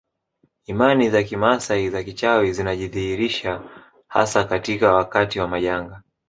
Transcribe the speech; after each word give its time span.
Imani 0.67 1.09
za 1.09 1.23
kimaasai 1.23 1.89
za 1.89 2.03
kichawi 2.03 2.53
zinajidhihirisha 2.53 3.61
hasa 4.07 4.43
katika 4.43 4.93
wakati 4.93 5.39
wa 5.39 5.47
majanga 5.47 6.01